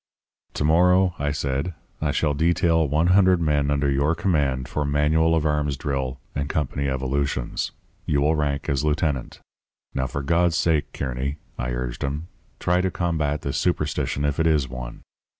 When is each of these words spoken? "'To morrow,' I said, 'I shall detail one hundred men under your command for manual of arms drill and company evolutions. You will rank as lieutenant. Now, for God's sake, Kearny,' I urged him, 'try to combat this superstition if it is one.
"'To 0.55 0.63
morrow,' 0.63 1.13
I 1.19 1.29
said, 1.29 1.75
'I 2.01 2.09
shall 2.13 2.33
detail 2.33 2.87
one 2.87 3.09
hundred 3.13 3.39
men 3.39 3.69
under 3.69 3.87
your 3.87 4.15
command 4.15 4.67
for 4.67 4.83
manual 4.83 5.35
of 5.35 5.45
arms 5.45 5.77
drill 5.77 6.19
and 6.33 6.49
company 6.49 6.89
evolutions. 6.89 7.71
You 8.07 8.21
will 8.21 8.35
rank 8.35 8.67
as 8.67 8.83
lieutenant. 8.83 9.41
Now, 9.93 10.07
for 10.07 10.23
God's 10.23 10.57
sake, 10.57 10.91
Kearny,' 10.91 11.37
I 11.55 11.69
urged 11.69 12.03
him, 12.03 12.29
'try 12.59 12.81
to 12.81 12.89
combat 12.89 13.43
this 13.43 13.59
superstition 13.59 14.25
if 14.25 14.39
it 14.39 14.47
is 14.47 14.67
one. 14.67 15.03